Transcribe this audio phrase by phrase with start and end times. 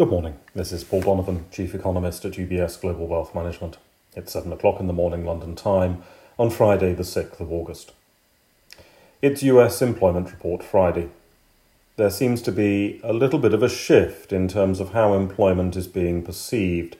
[0.00, 0.38] Good morning.
[0.54, 3.76] This is Paul Donovan, Chief Economist at UBS Global Wealth Management.
[4.16, 6.02] It's 7 o'clock in the morning London time
[6.38, 7.92] on Friday, the 6th of August.
[9.20, 11.10] It's US employment report Friday.
[11.96, 15.76] There seems to be a little bit of a shift in terms of how employment
[15.76, 16.96] is being perceived.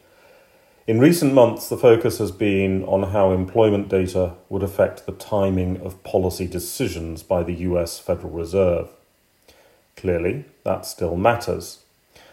[0.87, 5.81] In recent months, the focus has been on how employment data would affect the timing
[5.81, 8.91] of policy decisions by the US Federal Reserve.
[9.97, 11.79] Clearly, that still matters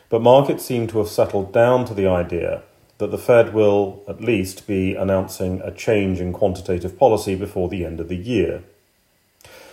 [0.09, 2.63] but markets seem to have settled down to the idea
[2.97, 7.85] that the Fed will at least be announcing a change in quantitative policy before the
[7.85, 8.63] end of the year.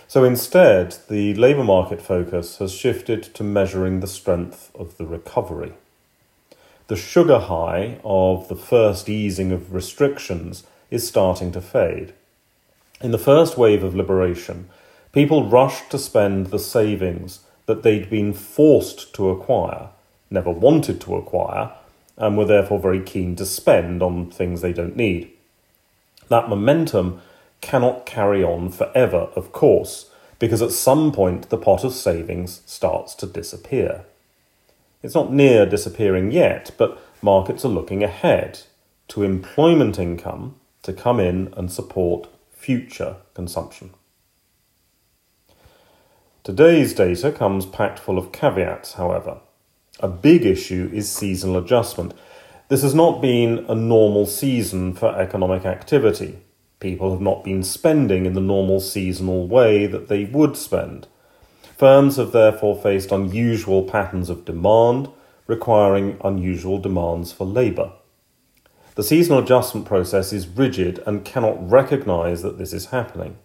[0.07, 5.73] So instead, the labour market focus has shifted to measuring the strength of the recovery.
[6.87, 12.13] The sugar high of the first easing of restrictions is starting to fade.
[13.01, 14.69] In the first wave of liberation,
[15.11, 19.89] people rushed to spend the savings that they'd been forced to acquire
[20.35, 21.71] never wanted to acquire,
[22.17, 25.31] and were therefore very keen to spend on things they don't need.
[26.29, 27.21] That momentum
[27.61, 33.15] cannot carry on forever, of course, because at some point the pot of savings starts
[33.15, 34.05] to disappear.
[35.01, 38.61] It's not near disappearing yet, but markets are looking ahead
[39.09, 43.91] to employment income to come in and support future consumption.
[46.43, 49.39] Today's data comes packed full of caveats, however.
[50.01, 52.13] A big issue is seasonal adjustment.
[52.67, 56.39] This has not been a normal season for economic activity.
[56.81, 61.07] People have not been spending in the normal seasonal way that they would spend.
[61.77, 65.09] Firms have therefore faced unusual patterns of demand,
[65.47, 67.93] requiring unusual demands for labour.
[68.95, 73.37] The seasonal adjustment process is rigid and cannot recognise that this is happening.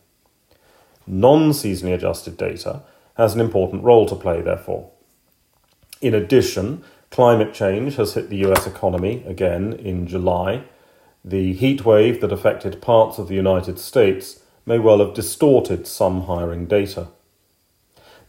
[1.07, 2.83] Non seasonally adjusted data
[3.15, 4.91] has an important role to play, therefore.
[6.01, 10.65] In addition, climate change has hit the US economy again in July.
[11.23, 16.23] The heat wave that affected parts of the United States may well have distorted some
[16.23, 17.09] hiring data.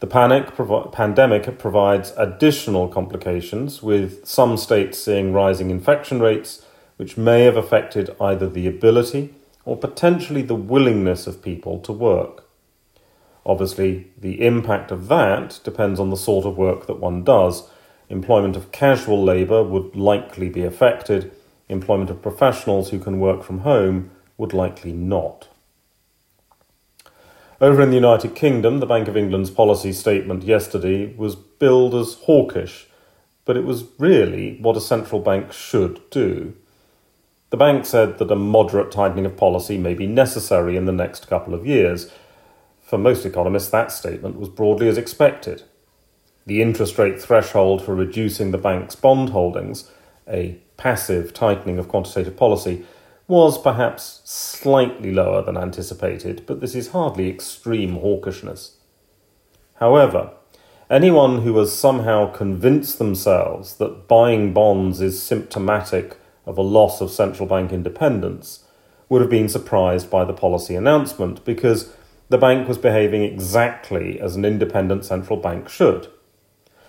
[0.00, 0.50] The panic
[0.92, 6.66] pandemic provides additional complications, with some states seeing rising infection rates,
[6.96, 9.32] which may have affected either the ability
[9.64, 12.44] or potentially the willingness of people to work.
[13.44, 17.68] Obviously, the impact of that depends on the sort of work that one does.
[18.08, 21.32] Employment of casual labour would likely be affected,
[21.68, 25.48] employment of professionals who can work from home would likely not.
[27.60, 32.14] Over in the United Kingdom, the Bank of England's policy statement yesterday was billed as
[32.14, 32.88] hawkish,
[33.44, 36.54] but it was really what a central bank should do.
[37.50, 41.28] The bank said that a moderate tightening of policy may be necessary in the next
[41.28, 42.10] couple of years,
[42.92, 45.62] for most economists, that statement was broadly as expected.
[46.44, 49.90] The interest rate threshold for reducing the bank's bond holdings,
[50.28, 52.84] a passive tightening of quantitative policy,
[53.26, 58.72] was perhaps slightly lower than anticipated, but this is hardly extreme hawkishness.
[59.76, 60.32] However,
[60.90, 67.10] anyone who has somehow convinced themselves that buying bonds is symptomatic of a loss of
[67.10, 68.64] central bank independence
[69.08, 71.90] would have been surprised by the policy announcement because
[72.32, 76.08] the bank was behaving exactly as an independent central bank should.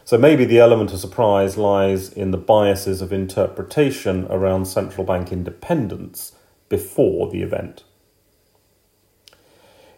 [0.05, 5.33] So maybe the element of surprise lies in the biases of interpretation around central bank
[5.33, 6.31] independence
[6.69, 7.83] before the event.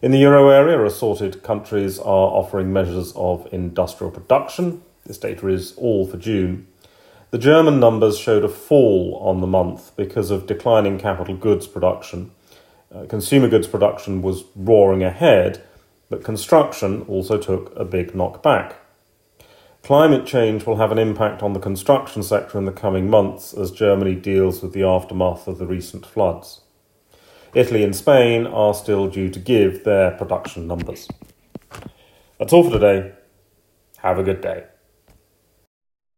[0.02, 4.82] In the euro area, assorted countries are offering measures of industrial production.
[5.06, 6.66] This data is all for June.
[7.30, 12.32] The German numbers showed a fall on the month because of declining capital goods production
[12.96, 15.62] uh, consumer goods production was roaring ahead,
[16.10, 18.76] but construction also took a big knockback.
[19.84, 23.70] Climate change will have an impact on the construction sector in the coming months as
[23.70, 26.62] Germany deals with the aftermath of the recent floods.
[27.54, 31.08] Italy and Spain are still due to give their production numbers.
[32.40, 33.14] That's all for today.
[33.98, 34.66] Have a good day.